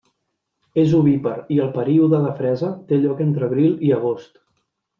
És 0.83 0.95
ovípar 0.99 1.33
i 1.57 1.59
el 1.67 1.69
període 1.75 2.23
de 2.25 2.33
fresa 2.41 2.73
té 2.89 3.01
lloc 3.05 3.23
entre 3.29 3.49
abril 3.51 3.79
i 3.91 3.97
agost. 4.03 4.45